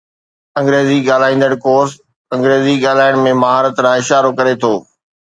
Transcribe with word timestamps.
انگريزي 0.59 0.97
ڳالهائيندڙ 1.07 1.51
ڪورس 1.67 1.93
انگريزي 2.39 2.75
ڳالهائڻ 2.87 3.23
۾ 3.31 3.39
مهارت 3.45 3.75
ڏانهن 3.81 4.03
اشارو 4.07 4.37
ڪري 4.39 4.61
ٿو 4.63 4.77